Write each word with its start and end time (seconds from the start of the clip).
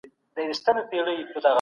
عرب 0.37 0.89
بحیره 0.89 1.43